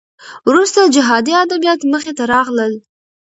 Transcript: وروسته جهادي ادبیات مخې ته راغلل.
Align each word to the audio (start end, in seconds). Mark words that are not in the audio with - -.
وروسته 0.49 0.81
جهادي 0.95 1.33
ادبیات 1.43 1.81
مخې 1.93 2.11
ته 2.17 2.23
راغلل. 2.33 2.73